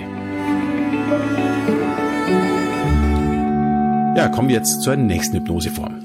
Ja, 4.17 4.29
kommen 4.29 4.49
wir 4.49 4.57
jetzt 4.57 4.83
zur 4.83 4.97
nächsten 4.97 5.39
Hypnoseform. 5.39 6.03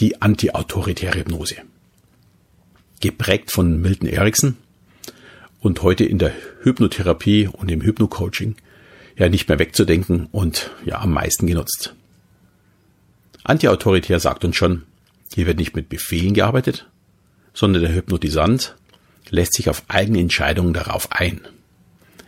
Die 0.00 0.22
antiautoritäre 0.22 1.18
Hypnose. 1.18 1.56
Geprägt 3.00 3.50
von 3.50 3.80
Milton 3.80 4.08
Erickson 4.08 4.56
und 5.60 5.82
heute 5.82 6.04
in 6.04 6.18
der 6.18 6.32
Hypnotherapie 6.62 7.48
und 7.48 7.70
im 7.70 7.82
Hypnocoaching 7.82 8.56
ja 9.16 9.28
nicht 9.28 9.48
mehr 9.48 9.58
wegzudenken 9.58 10.28
und 10.30 10.70
ja 10.84 11.00
am 11.00 11.12
meisten 11.12 11.46
genutzt. 11.46 11.94
Antiautoritär 13.44 14.20
sagt 14.20 14.44
uns 14.44 14.56
schon, 14.56 14.82
hier 15.34 15.46
wird 15.46 15.58
nicht 15.58 15.74
mit 15.74 15.88
Befehlen 15.88 16.34
gearbeitet, 16.34 16.88
sondern 17.52 17.82
der 17.82 17.94
Hypnotisant 17.94 18.76
lässt 19.30 19.54
sich 19.54 19.68
auf 19.68 19.82
eigene 19.88 20.20
Entscheidungen 20.20 20.72
darauf 20.72 21.12
ein. 21.12 21.40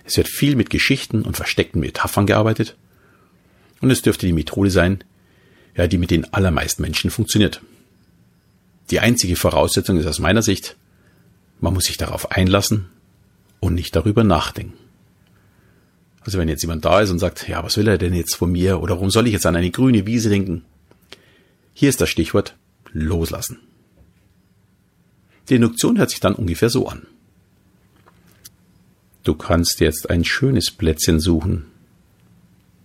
Es 0.05 0.17
wird 0.17 0.29
viel 0.29 0.57
mit 0.57 0.71
Geschichten 0.71 1.23
und 1.23 1.37
versteckten 1.37 1.81
Metaphern 1.81 2.27
gearbeitet 2.27 2.77
und 3.81 3.91
es 3.91 4.03
dürfte 4.03 4.27
die 4.27 4.33
Methode 4.33 4.71
sein, 4.71 5.05
ja, 5.77 5.87
die 5.87 5.99
mit 5.99 6.11
den 6.11 6.33
allermeisten 6.33 6.83
Menschen 6.83 7.11
funktioniert. 7.11 7.63
Die 8.91 9.01
einzige 9.01 9.37
Voraussetzung 9.37 9.99
ist 9.99 10.07
aus 10.07 10.19
meiner 10.19 10.43
Sicht, 10.43 10.77
man 11.61 11.75
muss 11.75 11.85
sich 11.85 11.97
darauf 11.97 12.33
einlassen 12.33 12.89
und 13.61 13.75
nicht 13.75 13.95
darüber 13.95 14.25
nachdenken. 14.25 14.75
Also 16.23 16.39
wenn 16.39 16.49
jetzt 16.49 16.63
jemand 16.63 16.85
da 16.85 17.01
ist 17.01 17.11
und 17.11 17.19
sagt, 17.19 17.49
ja, 17.49 17.63
was 17.65 17.77
will 17.77 17.89
er 17.89 17.99
denn 17.99 18.15
jetzt 18.15 18.35
von 18.35 18.53
mir 18.53 18.81
oder 18.81 18.95
warum 18.97 19.11
soll 19.11 19.27
ich 19.27 19.33
jetzt 19.33 19.47
an 19.47 19.57
eine 19.57 19.71
grüne 19.71 20.07
Wiese 20.07 20.29
denken? 20.29 20.65
Hier 21.73 21.89
ist 21.89 22.01
das 22.01 22.11
Stichwort 22.11 22.57
loslassen. 22.93 23.59
Die 25.51 25.57
Induktion 25.57 25.99
hört 25.99 26.11
sich 26.11 26.21
dann 26.21 26.35
ungefähr 26.35 26.71
so 26.71 26.87
an. 26.89 27.07
Du 29.25 29.35
kannst 29.35 29.81
jetzt 29.81 30.09
ein 30.09 30.25
schönes 30.25 30.71
Plätzchen 30.71 31.19
suchen. 31.19 31.67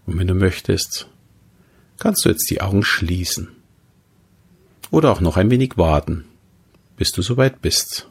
Und 0.06 0.18
wenn 0.18 0.28
du 0.28 0.34
möchtest, 0.34 1.08
kannst 1.98 2.26
du 2.26 2.30
jetzt 2.30 2.50
die 2.50 2.62
Augen 2.62 2.84
schließen. 2.84 3.50
Oder 4.92 5.12
auch 5.12 5.22
noch 5.22 5.38
ein 5.38 5.50
wenig 5.50 5.78
warten, 5.78 6.26
bis 6.98 7.12
du 7.12 7.22
soweit 7.22 7.62
bist. 7.62 8.10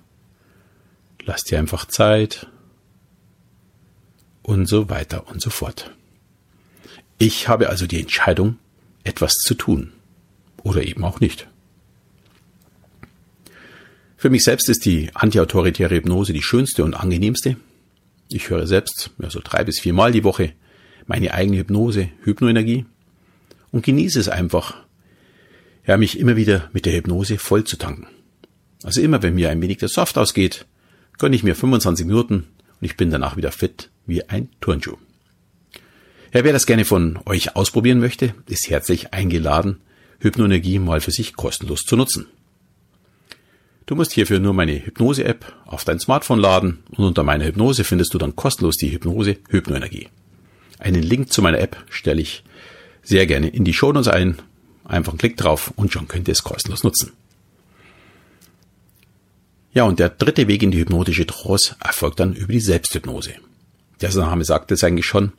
Lass 1.25 1.42
dir 1.42 1.58
einfach 1.58 1.87
Zeit 1.87 2.46
und 4.42 4.66
so 4.66 4.88
weiter 4.88 5.26
und 5.28 5.40
so 5.40 5.50
fort. 5.50 5.90
Ich 7.18 7.49
habe 7.49 7.70
also 7.70 7.87
die 7.87 8.00
Entscheidung, 8.00 8.58
etwas 9.02 9.34
zu 9.34 9.54
tun. 9.54 9.92
Oder 10.62 10.84
eben 10.84 11.04
auch 11.04 11.20
nicht. 11.20 11.49
Für 14.25 14.31
mich 14.31 14.45
selbst 14.45 14.71
ist 14.71 14.87
die 14.87 15.11
antiautoritäre 15.12 15.97
Hypnose 15.97 16.33
die 16.33 16.40
schönste 16.40 16.83
und 16.83 16.95
angenehmste. 16.95 17.59
Ich 18.31 18.49
höre 18.49 18.66
selbst, 18.66 19.11
also 19.19 19.38
drei 19.45 19.64
bis 19.64 19.81
viermal 19.81 20.12
die 20.12 20.25
Woche, 20.25 20.54
meine 21.04 21.35
eigene 21.35 21.59
Hypnose, 21.59 22.09
Hypnoenergie 22.23 22.87
und 23.71 23.85
genieße 23.85 24.19
es 24.19 24.31
einfach, 24.31 24.76
ja, 25.87 25.99
mich 25.99 26.19
immer 26.19 26.37
wieder 26.37 26.71
mit 26.73 26.87
der 26.87 26.95
Hypnose 26.95 27.37
voll 27.37 27.64
zu 27.64 27.76
tanken. 27.76 28.07
Also 28.83 29.02
immer, 29.02 29.23
wenn 29.23 29.35
mir 29.35 29.50
ein 29.50 29.61
wenig 29.61 29.76
der 29.76 29.90
Soft 29.90 30.16
ausgeht, 30.16 30.64
gönne 31.19 31.37
ich 31.37 31.43
mir 31.43 31.54
25 31.54 32.07
Minuten 32.07 32.47
und 32.81 32.81
ich 32.81 32.97
bin 32.97 33.11
danach 33.11 33.37
wieder 33.37 33.52
fit 33.52 33.90
wie 34.07 34.26
ein 34.26 34.49
Turnschuh. 34.62 34.97
Ja, 36.33 36.45
wer 36.45 36.54
das 36.54 36.64
gerne 36.64 36.87
von 36.87 37.19
euch 37.26 37.57
ausprobieren 37.57 38.00
möchte, 38.00 38.35
ist 38.47 38.71
herzlich 38.71 39.12
eingeladen, 39.12 39.83
Hypnoenergie 40.21 40.78
mal 40.78 41.02
für 41.02 41.11
sich 41.11 41.35
kostenlos 41.35 41.83
zu 41.83 41.95
nutzen. 41.95 42.26
Du 43.86 43.94
musst 43.94 44.12
hierfür 44.12 44.40
nur 44.40 44.54
meine 44.54 44.84
Hypnose-App 44.84 45.52
auf 45.66 45.84
dein 45.84 46.00
Smartphone 46.00 46.38
laden 46.38 46.82
und 46.90 47.04
unter 47.04 47.22
meiner 47.22 47.44
Hypnose 47.44 47.84
findest 47.84 48.14
du 48.14 48.18
dann 48.18 48.34
kostenlos 48.34 48.76
die 48.76 48.90
Hypnose 48.90 49.36
Hypnoenergie. 49.50 50.08
Einen 50.78 51.02
Link 51.02 51.32
zu 51.32 51.42
meiner 51.42 51.58
App 51.58 51.76
stelle 51.90 52.22
ich 52.22 52.44
sehr 53.02 53.26
gerne 53.26 53.48
in 53.48 53.64
die 53.64 53.74
Shownotes 53.74 54.08
ein. 54.08 54.36
Einfach 54.84 55.12
einen 55.12 55.18
Klick 55.18 55.36
drauf 55.36 55.72
und 55.76 55.92
schon 55.92 56.08
könnt 56.08 56.28
ihr 56.28 56.32
es 56.32 56.44
kostenlos 56.44 56.82
nutzen. 56.82 57.12
Ja, 59.74 59.84
und 59.84 59.98
der 59.98 60.08
dritte 60.08 60.48
Weg 60.48 60.62
in 60.62 60.70
die 60.70 60.78
hypnotische 60.78 61.26
Trance 61.26 61.76
erfolgt 61.80 62.20
dann 62.20 62.34
über 62.34 62.52
die 62.52 62.60
Selbsthypnose. 62.60 63.34
Der 64.00 64.14
Name 64.14 64.44
sagt 64.44 64.72
es 64.72 64.84
eigentlich 64.84 65.06
schon. 65.06 65.32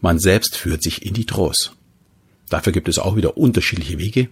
Man 0.00 0.18
selbst 0.18 0.56
führt 0.56 0.82
sich 0.82 1.04
in 1.04 1.14
die 1.14 1.26
Trance. 1.26 1.70
Dafür 2.48 2.72
gibt 2.72 2.88
es 2.88 2.98
auch 2.98 3.16
wieder 3.16 3.36
unterschiedliche 3.36 3.98
Wege. 3.98 4.28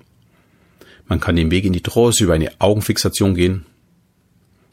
Man 1.09 1.21
kann 1.21 1.37
den 1.37 1.51
Weg 1.51 1.65
in 1.65 1.73
die 1.73 1.83
Trance 1.83 2.23
über 2.23 2.35
eine 2.35 2.51
Augenfixation 2.61 3.35
gehen, 3.35 3.65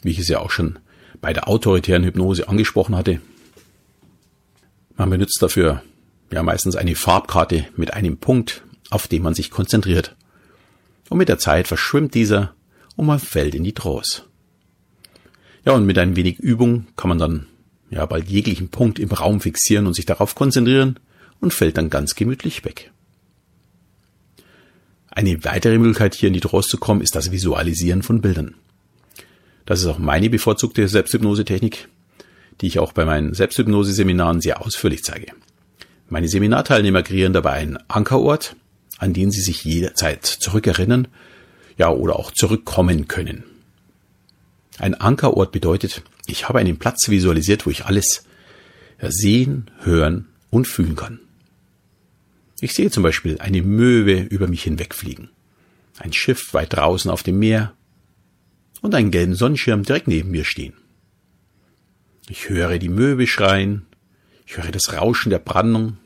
wie 0.02 0.12
ich 0.12 0.20
es 0.20 0.28
ja 0.28 0.40
auch 0.40 0.52
schon 0.52 0.80
bei 1.22 1.34
der 1.34 1.48
autoritären 1.48 2.04
Hypnose 2.04 2.48
angesprochen 2.48 2.96
hatte. 2.96 3.22
Man 4.96 5.10
benutzt 5.10 5.42
dafür 5.42 5.82
ja 6.32 6.44
meistens 6.44 6.76
eine 6.76 6.96
Farbkarte 6.96 7.66
mit 7.76 7.94
einem 7.94 8.18
Punkt, 8.18 8.64
auf 8.90 9.08
den 9.08 9.22
man 9.22 9.34
sich 9.34 9.52
konzentriert. 9.52 10.16
Und 11.10 11.18
mit 11.18 11.30
der 11.30 11.40
Zeit 11.40 11.68
verschwimmt 11.68 12.14
dieser 12.14 12.54
und 12.96 13.06
man 13.06 13.20
fällt 13.20 13.56
in 13.56 13.64
die 13.64 13.74
Trance. 13.74 14.24
Ja, 15.66 15.74
und 15.74 15.86
mit 15.86 15.98
ein 15.98 16.16
wenig 16.16 16.40
Übung 16.40 16.88
kann 16.96 17.10
man 17.10 17.20
dann 17.20 17.48
ja 17.90 18.06
bald 18.06 18.28
jeglichen 18.28 18.70
Punkt 18.70 19.00
im 19.00 19.12
Raum 19.12 19.40
fixieren 19.40 19.88
und 19.88 19.94
sich 19.94 20.06
darauf 20.06 20.36
konzentrieren 20.36 21.00
und 21.40 21.54
fällt 21.54 21.78
dann 21.78 21.90
ganz 21.90 22.16
gemütlich 22.16 22.66
weg. 22.66 22.92
Eine 25.16 25.44
weitere 25.44 25.78
Möglichkeit, 25.78 26.16
hier 26.16 26.28
in 26.28 26.34
die 26.34 26.40
Trance 26.40 26.70
zu 26.70 26.78
kommen, 26.78 27.02
ist 27.02 27.16
das 27.16 27.32
Visualisieren 27.32 28.02
von 28.02 28.20
Bildern. 28.20 28.56
Das 29.66 29.80
ist 29.80 29.86
auch 29.86 30.00
meine 30.00 30.30
bevorzugte 30.30 30.88
Selbsthypnose-Technik, 30.88 31.88
die 32.60 32.68
ich 32.68 32.80
auch 32.80 32.94
bei 32.94 33.06
meinen 33.06 33.36
Selbsthypnose-Seminaren 33.36 34.42
sehr 34.42 34.66
ausführlich 34.66 35.04
zeige. 35.04 35.28
Meine 36.10 36.28
Seminarteilnehmer 36.28 37.04
kreieren 37.04 37.32
dabei 37.32 37.52
einen 37.52 37.78
Ankerort, 37.88 38.56
an 38.98 39.14
den 39.14 39.30
sie 39.30 39.42
sich 39.42 39.64
jederzeit 39.64 40.26
zurückerinnern, 40.26 41.08
ja, 41.78 41.90
oder 41.92 42.18
auch 42.18 42.32
zurückkommen 42.32 43.08
können. 43.08 43.44
Ein 44.80 44.96
Ankerort 44.96 45.52
bedeutet, 45.52 46.02
ich 46.26 46.50
habe 46.50 46.58
einen 46.58 46.80
Platz 46.80 47.08
visualisiert, 47.08 47.68
wo 47.68 47.70
ich 47.70 47.86
alles 47.86 48.26
sehen, 49.00 49.70
hören 49.84 50.28
und 50.50 50.68
fühlen 50.68 50.96
kann. 50.96 51.20
Ich 52.64 52.76
sehe 52.76 52.90
zum 52.90 53.04
Beispiel 53.04 53.40
eine 53.40 53.62
Möwe 53.62 54.22
über 54.22 54.48
mich 54.48 54.64
hinwegfliegen, 54.64 55.28
ein 56.00 56.14
Schiff 56.14 56.54
weit 56.54 56.72
draußen 56.72 57.12
auf 57.12 57.22
dem 57.22 57.38
Meer 57.38 57.74
und 58.80 58.96
einen 58.96 59.12
gelben 59.12 59.36
Sonnenschirm 59.36 59.84
direkt 59.84 60.08
neben 60.08 60.32
mir 60.32 60.46
stehen. 60.46 60.74
Ich 62.30 62.48
höre 62.48 62.80
die 62.80 62.88
Möwe 62.88 63.28
schreien, 63.28 63.86
ich 64.46 64.56
höre 64.56 64.72
das 64.72 64.94
Rauschen 64.94 65.30
der 65.30 65.40
Brandung, 65.40 65.98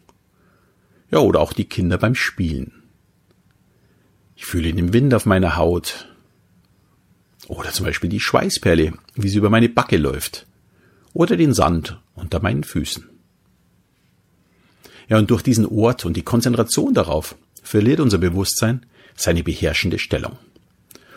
ja, 1.12 1.20
oder 1.20 1.42
auch 1.42 1.54
die 1.54 1.66
Kinder 1.66 2.00
beim 2.00 2.16
Spielen. 2.16 2.72
Ich 4.36 4.48
fühle 4.48 4.74
den 4.74 4.94
Wind 4.94 5.14
auf 5.14 5.28
meiner 5.28 5.58
Haut. 5.58 6.12
Oder 7.48 7.72
zum 7.72 7.86
Beispiel 7.86 8.10
die 8.10 8.20
Schweißperle, 8.20 8.94
wie 9.14 9.30
sie 9.30 9.38
über 9.38 9.52
meine 9.52 9.70
Backe 9.70 9.98
läuft. 9.98 10.48
Oder 11.14 11.38
den 11.38 11.54
Sand 11.54 12.02
unter 12.16 12.42
meinen 12.42 12.64
Füßen. 12.64 13.08
Ja, 15.08 15.18
und 15.18 15.32
durch 15.32 15.42
diesen 15.42 15.66
Ort 15.66 16.06
und 16.06 16.18
die 16.18 16.24
Konzentration 16.24 16.94
darauf 16.94 17.36
verliert 17.64 18.00
unser 18.00 18.18
Bewusstsein 18.18 18.86
seine 19.16 19.44
beherrschende 19.44 20.00
Stellung. 20.00 20.38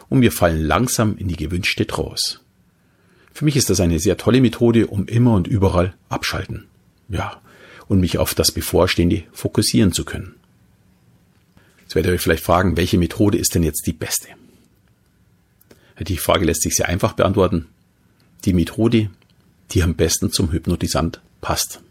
Und 0.09 0.23
wir 0.23 0.32
fallen 0.32 0.61
langsam 0.61 1.16
in 1.16 1.28
die 1.28 1.37
gewünschte 1.37 1.87
Trance. 1.87 2.40
Für 3.32 3.44
mich 3.44 3.56
ist 3.56 3.70
das 3.70 3.80
eine 3.80 4.00
sehr 4.00 4.16
tolle 4.16 4.40
Methode, 4.40 4.87
um 4.87 5.06
immer 5.06 5.35
und 5.35 5.47
überall 5.47 5.94
abschalten. 6.09 6.66
Ja, 7.09 7.40
und 7.88 8.00
mich 8.00 8.18
auf 8.18 8.35
das 8.35 8.52
Bevorstehende 8.52 9.25
fokussieren 9.32 9.92
zu 9.92 10.04
können. 10.04 10.35
Jetzt 11.82 11.94
werdet 11.94 12.11
ihr 12.11 12.14
euch 12.14 12.20
vielleicht 12.20 12.44
fragen, 12.44 12.76
welche 12.76 12.99
Methode 12.99 13.38
ist 13.38 13.54
denn 13.54 13.62
jetzt 13.62 13.87
die 13.87 13.92
beste? 13.92 14.28
Die 16.00 16.16
Frage 16.16 16.44
lässt 16.44 16.62
sich 16.62 16.76
sehr 16.76 16.88
einfach 16.88 17.12
beantworten. 17.12 17.66
Die 18.44 18.52
Methode, 18.52 19.11
die 19.73 19.82
am 19.82 19.94
besten 19.94 20.30
zum 20.30 20.52
Hypnotisant 20.52 21.20
passt. 21.40 21.82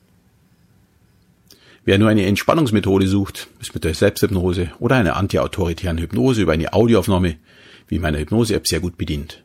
Wer 1.85 1.97
nur 1.97 2.09
eine 2.09 2.25
Entspannungsmethode 2.25 3.07
sucht, 3.07 3.47
ist 3.61 3.73
mit 3.73 3.83
der 3.83 3.93
Selbsthypnose 3.93 4.71
oder 4.79 4.97
einer 4.97 5.15
antiautoritären 5.15 5.97
Hypnose 5.97 6.41
über 6.41 6.53
eine 6.53 6.73
Audioaufnahme 6.73 7.37
wie 7.87 7.99
meiner 7.99 8.19
Hypnose-App 8.19 8.67
sehr 8.67 8.79
gut 8.79 8.97
bedient. 8.97 9.43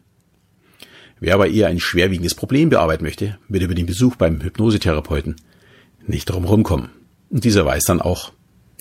Wer 1.21 1.35
aber 1.35 1.49
eher 1.49 1.69
ein 1.69 1.81
schwerwiegendes 1.81 2.35
Problem 2.35 2.71
bearbeiten 2.71 3.05
möchte, 3.05 3.39
wird 3.49 3.63
über 3.63 3.75
den 3.75 3.87
Besuch 3.87 4.17
beim 4.17 4.43
Hypnosetherapeuten 4.43 5.37
nicht 6.07 6.27
drum 6.27 6.45
rumkommen. 6.45 6.91
Und 7.31 7.45
dieser 7.45 7.65
weiß 7.65 7.85
dann 7.85 8.03
auch, 8.03 8.33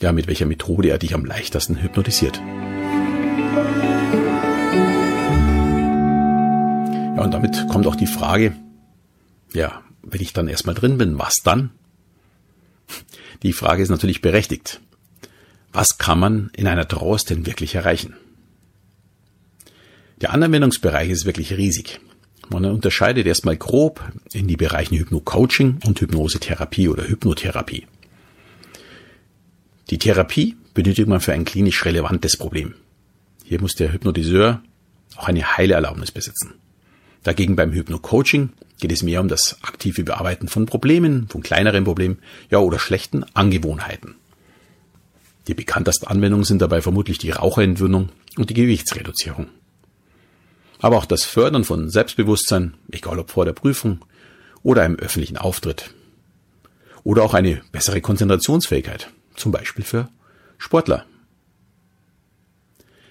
ja, 0.02 0.12
mit 0.12 0.28
welcher 0.28 0.48
Methode 0.48 0.90
er 0.90 0.98
dich 0.98 1.14
am 1.14 1.24
leichtesten 1.24 1.82
hypnotisiert. 1.82 2.42
Ja, 7.16 7.24
und 7.24 7.34
damit 7.34 7.68
kommt 7.70 7.88
auch 7.88 7.96
die 7.96 8.08
Frage, 8.08 8.56
ja, 9.54 9.82
wenn 10.02 10.22
ich 10.22 10.34
dann 10.34 10.48
erstmal 10.48 10.76
drin 10.76 10.98
bin, 10.98 11.20
was 11.20 11.44
dann? 11.44 11.70
Die 13.44 13.54
Frage 13.54 13.84
ist 13.84 13.90
natürlich 13.90 14.22
berechtigt. 14.22 14.80
Was 15.72 15.98
kann 15.98 16.20
man 16.20 16.50
in 16.56 16.68
einer 16.68 16.88
Trance 16.88 17.26
denn 17.28 17.46
wirklich 17.46 17.76
erreichen? 17.76 18.16
Der 20.22 20.32
Anwendungsbereich 20.32 21.10
ist 21.10 21.26
wirklich 21.26 21.58
riesig. 21.58 22.00
Man 22.50 22.66
unterscheidet 22.66 23.26
erstmal 23.26 23.58
grob 23.58 24.02
in 24.32 24.48
die 24.48 24.56
Bereichen 24.56 24.96
Hypno-Coaching 24.96 25.80
und 25.86 26.00
Hypnosetherapie 26.00 26.88
oder 26.88 27.08
Hypnotherapie. 27.08 27.88
Die 29.90 29.98
Therapie 29.98 30.56
benötigt 30.74 31.08
man 31.08 31.20
für 31.20 31.34
ein 31.34 31.46
klinisch 31.46 31.84
relevantes 31.84 32.38
Problem. 32.38 32.76
Hier 33.44 33.60
muss 33.60 33.76
der 33.76 33.92
Hypnotiseur 33.92 34.62
auch 35.18 35.28
eine 35.28 35.58
heile 35.58 35.74
Erlaubnis 35.74 36.12
besitzen. 36.12 36.54
Dagegen 37.24 37.56
beim 37.56 37.72
Hypno-Coaching 37.72 38.50
geht 38.80 38.92
es 38.92 39.02
mehr 39.02 39.22
um 39.22 39.30
das 39.30 39.58
aktive 39.62 40.04
Bearbeiten 40.04 40.50
von 40.50 40.66
Problemen, 40.66 41.28
von 41.30 41.42
kleineren 41.42 41.86
Problemen, 41.86 42.20
ja 42.50 42.60
oder 42.60 42.80
schlechten 42.80 43.26
Angewohnheiten. 43.34 44.16
Die 45.48 45.54
bekanntesten 45.54 46.08
Anwendungen 46.08 46.46
sind 46.46 46.62
dabei 46.62 46.82
vermutlich 46.82 47.18
die 47.18 47.32
Raucherentwöhnung 47.32 48.10
und 48.38 48.50
die 48.50 48.54
Gewichtsreduzierung. 48.54 49.48
Aber 50.80 50.98
auch 50.98 51.06
das 51.06 51.24
Fördern 51.24 51.64
von 51.64 51.90
Selbstbewusstsein, 51.90 52.74
egal 52.92 53.20
ob 53.20 53.32
vor 53.32 53.46
der 53.46 53.54
Prüfung 53.54 54.04
oder 54.64 54.86
im 54.86 54.98
öffentlichen 54.98 55.38
Auftritt. 55.38 55.94
Oder 57.04 57.24
auch 57.24 57.34
eine 57.34 57.62
bessere 57.72 58.02
Konzentrationsfähigkeit, 58.02 59.10
zum 59.36 59.52
Beispiel 59.52 59.84
für 59.84 60.10
Sportler. 60.58 61.06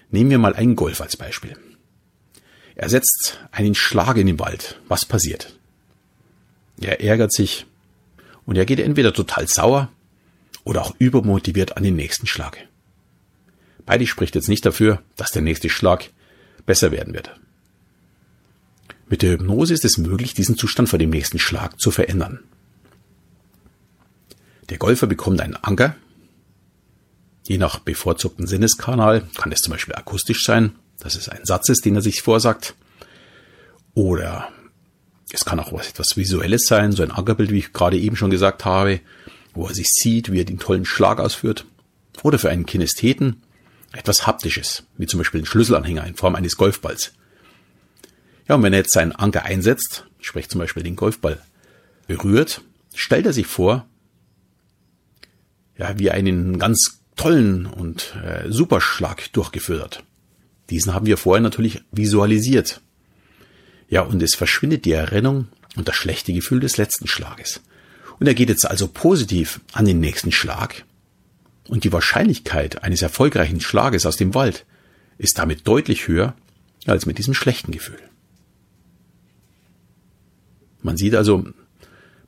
Nehmen 0.09 0.29
wir 0.29 0.37
mal 0.37 0.55
einen 0.55 0.75
Golf 0.75 1.01
als 1.01 1.17
Beispiel. 1.17 1.57
Er 2.75 2.89
setzt 2.89 3.39
einen 3.51 3.75
Schlag 3.75 4.17
in 4.17 4.27
den 4.27 4.39
Wald. 4.39 4.79
Was 4.87 5.05
passiert? 5.05 5.57
Er 6.79 7.01
ärgert 7.01 7.31
sich 7.31 7.65
und 8.45 8.57
er 8.57 8.65
geht 8.65 8.79
entweder 8.79 9.13
total 9.13 9.47
sauer 9.47 9.89
oder 10.63 10.81
auch 10.81 10.95
übermotiviert 10.97 11.77
an 11.77 11.83
den 11.83 11.95
nächsten 11.95 12.27
Schlag. 12.27 12.57
Beides 13.85 14.09
spricht 14.09 14.35
jetzt 14.35 14.49
nicht 14.49 14.65
dafür, 14.65 15.01
dass 15.15 15.31
der 15.31 15.41
nächste 15.41 15.69
Schlag 15.69 16.09
besser 16.65 16.91
werden 16.91 17.13
wird. 17.13 17.39
Mit 19.07 19.21
der 19.21 19.31
Hypnose 19.31 19.73
ist 19.73 19.85
es 19.85 19.97
möglich, 19.97 20.33
diesen 20.33 20.57
Zustand 20.57 20.89
vor 20.89 20.99
dem 20.99 21.09
nächsten 21.09 21.37
Schlag 21.37 21.79
zu 21.79 21.91
verändern. 21.91 22.39
Der 24.69 24.77
Golfer 24.77 25.07
bekommt 25.07 25.41
einen 25.41 25.57
Anker. 25.57 25.95
Je 27.45 27.57
nach 27.57 27.79
bevorzugten 27.79 28.47
Sinneskanal 28.47 29.27
kann 29.35 29.51
es 29.51 29.61
zum 29.61 29.71
Beispiel 29.71 29.95
akustisch 29.95 30.45
sein, 30.45 30.75
dass 30.99 31.15
es 31.15 31.29
ein 31.29 31.45
Satz 31.45 31.69
ist, 31.69 31.85
den 31.85 31.95
er 31.95 32.01
sich 32.01 32.21
vorsagt. 32.21 32.75
Oder 33.93 34.49
es 35.31 35.45
kann 35.45 35.59
auch 35.59 35.73
was 35.73 35.89
etwas 35.89 36.15
Visuelles 36.15 36.67
sein, 36.67 36.91
so 36.91 37.03
ein 37.03 37.11
Ankerbild, 37.11 37.51
wie 37.51 37.59
ich 37.59 37.73
gerade 37.73 37.97
eben 37.97 38.15
schon 38.15 38.29
gesagt 38.31 38.65
habe. 38.65 38.99
wo 39.55 39.67
er 39.67 39.73
sich 39.75 39.89
sieht, 39.89 40.31
wie 40.31 40.39
er 40.39 40.45
den 40.45 40.57
tollen 40.57 40.85
Schlag 40.85 41.19
ausführt. 41.19 41.65
Oder 42.23 42.39
für 42.39 42.49
einen 42.49 42.65
Kinestheten 42.65 43.43
etwas 43.91 44.25
Haptisches, 44.25 44.83
wie 44.97 45.05
zum 45.05 45.19
Beispiel 45.19 45.41
ein 45.41 45.45
Schlüsselanhänger 45.45 46.05
in 46.07 46.15
Form 46.15 46.35
eines 46.35 46.57
Golfballs. 46.57 47.13
Ja, 48.47 48.55
und 48.55 48.63
wenn 48.63 48.73
er 48.73 48.79
jetzt 48.79 48.93
seinen 48.93 49.11
Anker 49.11 49.43
einsetzt, 49.45 50.07
sprich 50.19 50.49
zum 50.49 50.59
Beispiel 50.59 50.83
den 50.83 50.95
Golfball 50.95 51.39
berührt, 52.07 52.61
stellt 52.95 53.25
er 53.25 53.33
sich 53.33 53.47
vor, 53.47 53.85
ja, 55.77 55.97
wie 55.99 56.07
er 56.07 56.15
einen 56.15 56.59
ganz 56.59 57.01
tollen 57.15 57.65
und 57.65 58.15
äh, 58.23 58.51
Superschlag 58.51 59.31
durchgeführt 59.33 59.81
hat. 59.81 60.03
Diesen 60.69 60.93
haben 60.93 61.05
wir 61.05 61.17
vorher 61.17 61.41
natürlich 61.41 61.81
visualisiert. 61.91 62.81
Ja, 63.89 64.01
und 64.01 64.21
es 64.21 64.35
verschwindet 64.35 64.85
die 64.85 64.93
Erinnerung 64.93 65.47
und 65.75 65.87
das 65.87 65.95
schlechte 65.95 66.33
Gefühl 66.33 66.59
des 66.59 66.77
letzten 66.77 67.07
Schlages. 67.07 67.61
Und 68.19 68.27
er 68.27 68.33
geht 68.33 68.49
jetzt 68.49 68.65
also 68.65 68.87
positiv 68.87 69.61
an 69.73 69.85
den 69.85 69.99
nächsten 69.99 70.31
Schlag. 70.31 70.85
Und 71.67 71.83
die 71.83 71.91
Wahrscheinlichkeit 71.91 72.83
eines 72.83 73.01
erfolgreichen 73.01 73.61
Schlages 73.61 74.05
aus 74.05 74.17
dem 74.17 74.33
Wald 74.33 74.65
ist 75.17 75.37
damit 75.37 75.67
deutlich 75.67 76.07
höher 76.07 76.35
als 76.85 77.05
mit 77.05 77.17
diesem 77.17 77.33
schlechten 77.33 77.71
Gefühl. 77.71 77.99
Man 80.81 80.97
sieht 80.97 81.15
also, 81.15 81.45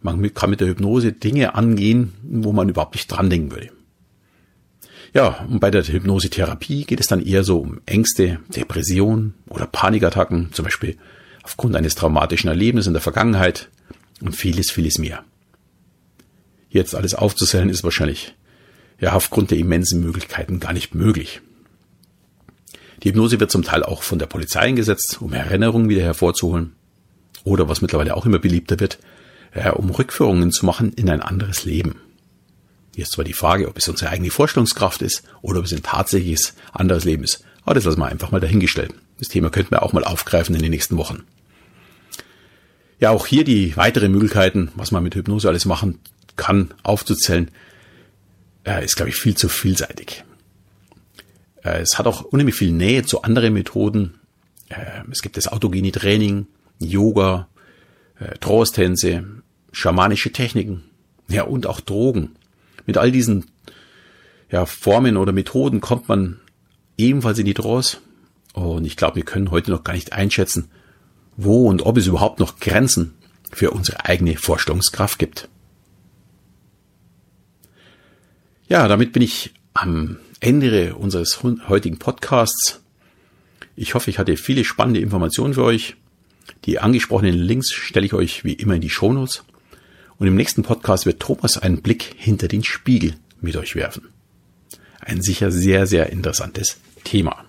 man 0.02 0.34
kann 0.34 0.50
mit 0.50 0.62
der 0.62 0.70
Hypnose 0.70 1.12
Dinge 1.12 1.56
angehen, 1.56 2.14
wo 2.24 2.54
man 2.54 2.70
überhaupt 2.70 2.96
nicht 2.96 3.08
dran 3.08 3.30
denken 3.30 3.52
würde. 3.52 3.72
Ja, 5.16 5.46
und 5.48 5.62
bei 5.62 5.72
der 5.72 5.82
Hypnosetherapie 5.82 6.84
geht 6.84 7.00
es 7.00 7.08
dann 7.08 7.26
eher 7.26 7.46
so 7.46 7.60
um 7.60 7.80
Ängste, 7.86 8.40
Depression 8.54 9.34
oder 9.48 9.66
Panikattacken, 9.66 10.52
zum 10.52 10.66
Beispiel 10.66 10.98
aufgrund 11.42 11.78
eines 11.78 11.96
traumatischen 11.96 12.50
Erlebnisses 12.50 12.88
in 12.88 12.94
der 12.94 13.02
Vergangenheit 13.02 13.70
und 14.20 14.36
vieles, 14.36 14.72
vieles 14.72 14.98
mehr. 14.98 15.24
Jetzt 16.70 16.96
alles 16.96 17.16
aufzuzählen 17.16 17.70
ist 17.70 17.86
wahrscheinlich 17.86 18.36
ja 19.00 19.14
aufgrund 19.14 19.52
der 19.52 19.58
immensen 19.58 20.02
Möglichkeiten 20.02 20.60
gar 20.60 20.74
nicht 20.74 20.96
möglich. 20.96 21.40
Die 23.02 23.08
Hypnose 23.08 23.40
wird 23.40 23.52
zum 23.52 23.64
Teil 23.64 23.84
auch 23.84 24.04
von 24.04 24.20
der 24.20 24.26
Polizei 24.26 24.60
eingesetzt, 24.60 25.22
um 25.22 25.32
Erinnerungen 25.32 25.88
wieder 25.88 26.04
hervorzuholen. 26.04 26.74
Oder 27.46 27.70
was 27.70 27.82
mittlerweile 27.82 28.18
auch 28.18 28.26
immer 28.26 28.40
beliebter 28.40 28.82
wird, 28.82 29.00
um 29.76 29.92
Rückführungen 29.92 30.52
zu 30.52 30.66
machen 30.66 30.92
in 30.92 31.10
ein 31.10 31.22
anderes 31.22 31.64
Leben. 31.64 32.02
Ist 32.96 33.12
zwar 33.12 33.26
die 33.26 33.34
Frage, 33.34 33.68
ob 33.68 33.78
es 33.78 33.88
unsere 33.88 34.12
eigene 34.12 34.32
Vorstellungskraft 34.32 35.02
ist 35.02 35.24
oder 35.42 35.60
ob 35.60 35.66
es 35.66 35.74
ein 35.74 35.84
tatsächliches 35.84 36.54
anderes 36.72 37.04
Leben 37.04 37.24
ist. 37.24 37.44
Aber 37.64 37.76
das 37.76 37.84
lassen 37.84 38.00
wir 38.00 38.08
einfach 38.08 38.32
mal 38.32 38.40
dahingestellt. 38.40 38.94
Das 39.20 39.28
Thema 39.28 39.50
könnten 39.50 39.72
wir 39.72 39.84
auch 39.84 39.94
mal 39.94 40.04
aufgreifen 40.04 40.56
in 40.56 40.62
den 40.62 40.72
nächsten 40.72 40.98
Wochen. 40.98 41.24
Ja, 43.00 43.10
auch 43.12 43.28
hier 43.28 43.44
die 43.44 43.76
weiteren 43.76 44.12
Möglichkeiten, 44.12 44.72
was 44.76 44.92
man 44.92 45.04
mit 45.04 45.16
Hypnose 45.16 45.50
alles 45.50 45.66
machen 45.66 46.00
kann, 46.38 46.74
aufzuzählen, 46.84 47.52
äh, 48.66 48.84
ist, 48.84 48.96
glaube 48.96 49.10
ich, 49.10 49.16
viel 49.16 49.36
zu 49.36 49.50
vielseitig. 49.50 50.24
Äh, 51.64 51.82
es 51.82 51.98
hat 51.98 52.08
auch 52.08 52.22
unheimlich 52.22 52.56
viel 52.56 52.72
Nähe 52.72 53.04
zu 53.04 53.22
anderen 53.22 53.54
Methoden. 53.54 54.16
Äh, 54.70 55.04
es 55.12 55.22
gibt 55.22 55.38
das 55.38 55.48
autogene 55.48 55.92
Training, 55.92 56.48
Yoga, 56.80 57.48
Trance-Tänze, 58.40 59.26
schamanische 59.74 60.32
Techniken, 60.32 60.86
ja, 61.28 61.44
und 61.44 61.68
auch 61.68 61.82
Drogen. 61.82 62.36
Mit 62.86 62.98
all 62.98 63.12
diesen 63.12 63.46
ja, 64.52 64.66
Formen 64.66 65.18
oder 65.18 65.32
Methoden 65.32 65.82
kommt 65.82 66.08
man 66.08 66.40
ebenfalls 66.98 67.40
in 67.40 67.46
die 67.46 67.54
Trance. 67.54 67.98
Und 68.54 68.86
ich 68.86 68.96
glaube, 68.96 69.18
wir 69.18 69.24
können 69.24 69.52
heute 69.52 69.72
noch 69.72 69.84
gar 69.84 69.94
nicht 69.94 70.14
einschätzen, 70.14 70.70
wo 71.36 71.68
und 71.68 71.86
ob 71.86 71.98
es 71.98 72.08
überhaupt 72.08 72.40
noch 72.40 72.60
Grenzen 72.60 73.16
für 73.52 73.72
unsere 73.72 74.06
eigene 74.06 74.38
Vorstellungskraft 74.38 75.20
gibt. 75.20 75.50
Ja, 78.68 78.88
damit 78.88 79.14
bin 79.14 79.22
ich 79.22 79.54
am 79.74 80.18
Ende 80.40 80.96
unseres 80.96 81.44
heutigen 81.44 82.00
Podcasts. 82.00 82.82
Ich 83.76 83.94
hoffe, 83.94 84.10
ich 84.10 84.20
hatte 84.20 84.38
viele 84.38 84.64
spannende 84.64 85.02
Informationen 85.02 85.54
für 85.54 85.64
euch. 85.64 85.96
Die 86.66 86.80
angesprochenen 86.80 87.36
Links 87.36 87.72
stelle 87.72 88.06
ich 88.06 88.14
euch 88.14 88.44
wie 88.44 88.54
immer 88.54 88.76
in 88.76 88.82
die 88.82 88.90
Shownotes. 88.90 89.44
Und 90.18 90.28
im 90.28 90.36
nächsten 90.36 90.64
Podcast 90.64 91.06
wird 91.06 91.20
Thomas 91.20 91.58
einen 91.58 91.82
Blick 91.82 92.16
hinter 92.18 92.48
den 92.48 92.64
Spiegel 92.64 93.16
mit 93.42 93.56
euch 93.58 93.76
werfen. 93.76 94.10
Ein 95.02 95.22
sicher 95.22 95.52
sehr, 95.52 95.88
sehr 95.88 96.10
interessantes 96.12 96.78
Thema. 97.04 97.46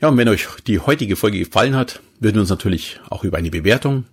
Ja, 0.00 0.08
und 0.08 0.16
wenn 0.16 0.28
euch 0.28 0.46
die 0.66 0.80
heutige 0.80 1.16
Folge 1.16 1.38
gefallen 1.38 1.74
hat, 1.74 2.00
würden 2.20 2.36
wir 2.36 2.42
uns 2.42 2.50
natürlich 2.50 3.00
auch 3.10 3.24
über 3.24 3.38
eine 3.38 3.50
Bewertung 3.50 4.04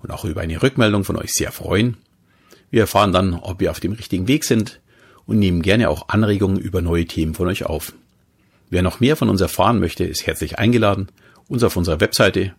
und 0.00 0.10
auch 0.10 0.24
über 0.24 0.40
eine 0.40 0.62
Rückmeldung 0.62 1.04
von 1.04 1.16
euch 1.16 1.32
sehr 1.32 1.52
freuen. 1.52 1.96
Wir 2.70 2.82
erfahren 2.82 3.12
dann, 3.12 3.34
ob 3.34 3.60
wir 3.60 3.70
auf 3.70 3.80
dem 3.80 3.92
richtigen 3.92 4.28
Weg 4.28 4.44
sind 4.44 4.80
und 5.26 5.38
nehmen 5.38 5.62
gerne 5.62 5.90
auch 5.90 6.08
Anregungen 6.08 6.58
über 6.58 6.80
neue 6.80 7.06
Themen 7.06 7.34
von 7.34 7.48
euch 7.48 7.64
auf. 7.64 7.92
Wer 8.70 8.82
noch 8.82 9.00
mehr 9.00 9.16
von 9.16 9.28
uns 9.28 9.40
erfahren 9.40 9.78
möchte, 9.78 10.04
ist 10.04 10.26
herzlich 10.26 10.58
eingeladen, 10.58 11.08
uns 11.48 11.62
auf 11.62 11.76
unserer 11.76 12.00
Webseite 12.00 12.54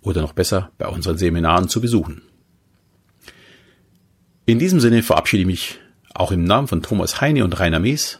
oder 0.00 0.20
noch 0.20 0.32
besser 0.32 0.70
bei 0.78 0.86
unseren 0.86 1.18
Seminaren 1.18 1.68
zu 1.68 1.80
besuchen. 1.80 2.22
In 4.50 4.58
diesem 4.58 4.80
Sinne 4.80 5.04
verabschiede 5.04 5.42
ich 5.42 5.46
mich 5.46 5.78
auch 6.12 6.32
im 6.32 6.42
Namen 6.42 6.66
von 6.66 6.82
Thomas 6.82 7.20
Heine 7.20 7.44
und 7.44 7.60
Rainer 7.60 7.78
Mees. 7.78 8.18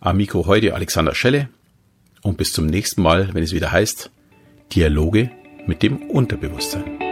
Am 0.00 0.18
Mikro 0.18 0.44
heute 0.44 0.74
Alexander 0.74 1.14
Schelle 1.14 1.48
und 2.20 2.36
bis 2.36 2.52
zum 2.52 2.66
nächsten 2.66 3.00
Mal, 3.00 3.30
wenn 3.32 3.42
es 3.42 3.54
wieder 3.54 3.72
heißt 3.72 4.10
Dialoge 4.74 5.30
mit 5.66 5.82
dem 5.82 6.10
Unterbewusstsein. 6.10 7.05